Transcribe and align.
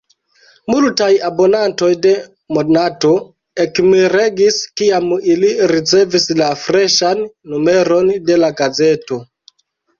Multaj 0.73 1.09
abonantoj 1.27 1.89
de 2.05 2.13
Monato 2.57 3.11
ekmiregis, 3.65 4.59
kiam 4.83 5.07
ili 5.35 5.53
ricevis 5.75 6.29
la 6.43 6.51
freŝan 6.65 7.25
numeron 7.55 8.13
de 8.33 8.43
la 8.45 8.55
gazeto. 8.65 9.25